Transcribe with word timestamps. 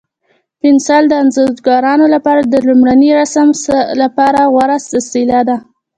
پنسل 0.59 1.03
د 1.09 1.13
انځورګرانو 1.21 2.05
لپاره 2.15 2.41
د 2.43 2.55
لومړني 2.67 3.09
رسم 3.19 3.47
لپاره 4.01 4.39
غوره 4.53 4.77
وسیله 4.95 5.39
ده. 5.47 5.57